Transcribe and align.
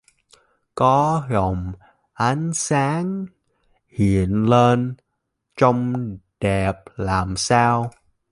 Có 0.75 1.27
vòng 1.31 1.73
ánh 2.13 2.51
sáng 2.53 3.25
hiện 3.87 4.49
lên 4.49 4.95
trông 5.57 6.17
đẹp 6.39 6.75
làm 6.97 7.35
sao 7.37 7.91